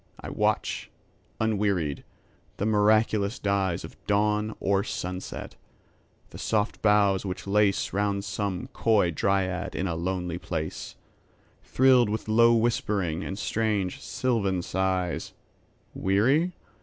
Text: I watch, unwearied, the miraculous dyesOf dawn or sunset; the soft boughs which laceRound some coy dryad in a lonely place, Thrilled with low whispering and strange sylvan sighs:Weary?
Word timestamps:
I 0.19 0.29
watch, 0.31 0.89
unwearied, 1.39 2.03
the 2.57 2.65
miraculous 2.65 3.39
dyesOf 3.39 3.93
dawn 4.07 4.55
or 4.59 4.83
sunset; 4.83 5.53
the 6.31 6.39
soft 6.39 6.81
boughs 6.81 7.23
which 7.23 7.43
laceRound 7.45 8.23
some 8.23 8.69
coy 8.73 9.11
dryad 9.11 9.75
in 9.75 9.85
a 9.85 9.93
lonely 9.93 10.39
place, 10.39 10.95
Thrilled 11.63 12.09
with 12.09 12.27
low 12.27 12.55
whispering 12.55 13.23
and 13.23 13.37
strange 13.37 14.01
sylvan 14.01 14.63
sighs:Weary? 14.63 16.53